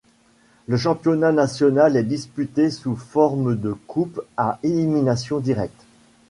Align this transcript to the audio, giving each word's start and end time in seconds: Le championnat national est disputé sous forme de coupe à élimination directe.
Le 0.65 0.77
championnat 0.77 1.31
national 1.31 1.95
est 1.95 2.01
disputé 2.03 2.71
sous 2.71 2.95
forme 2.95 3.55
de 3.55 3.73
coupe 3.85 4.19
à 4.35 4.57
élimination 4.63 5.37
directe. 5.39 5.83